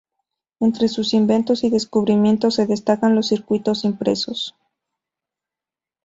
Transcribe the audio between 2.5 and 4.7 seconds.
se destacan los circuitos impresos.